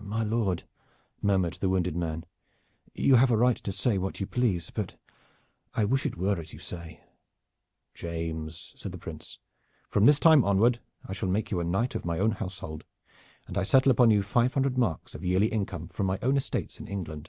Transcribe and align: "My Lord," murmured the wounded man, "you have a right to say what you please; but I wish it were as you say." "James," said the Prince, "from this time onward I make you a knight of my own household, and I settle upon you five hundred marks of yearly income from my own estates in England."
"My 0.00 0.22
Lord," 0.22 0.62
murmured 1.20 1.54
the 1.54 1.68
wounded 1.68 1.96
man, 1.96 2.24
"you 2.94 3.16
have 3.16 3.32
a 3.32 3.36
right 3.36 3.56
to 3.56 3.72
say 3.72 3.98
what 3.98 4.20
you 4.20 4.26
please; 4.28 4.70
but 4.70 4.94
I 5.74 5.84
wish 5.84 6.06
it 6.06 6.16
were 6.16 6.40
as 6.40 6.52
you 6.52 6.60
say." 6.60 7.00
"James," 7.92 8.72
said 8.76 8.92
the 8.92 8.98
Prince, 8.98 9.40
"from 9.88 10.06
this 10.06 10.20
time 10.20 10.44
onward 10.44 10.78
I 11.04 11.26
make 11.26 11.50
you 11.50 11.58
a 11.58 11.64
knight 11.64 11.96
of 11.96 12.04
my 12.04 12.20
own 12.20 12.30
household, 12.30 12.84
and 13.48 13.58
I 13.58 13.64
settle 13.64 13.90
upon 13.90 14.12
you 14.12 14.22
five 14.22 14.54
hundred 14.54 14.78
marks 14.78 15.16
of 15.16 15.24
yearly 15.24 15.48
income 15.48 15.88
from 15.88 16.06
my 16.06 16.20
own 16.22 16.36
estates 16.36 16.78
in 16.78 16.86
England." 16.86 17.28